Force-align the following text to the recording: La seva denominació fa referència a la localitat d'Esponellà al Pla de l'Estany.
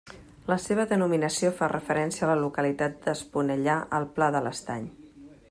La 0.51 0.55
seva 0.61 0.85
denominació 0.93 1.51
fa 1.59 1.69
referència 1.73 2.25
a 2.27 2.31
la 2.31 2.39
localitat 2.45 2.99
d'Esponellà 3.05 3.79
al 4.01 4.09
Pla 4.19 4.33
de 4.39 4.43
l'Estany. 4.49 4.91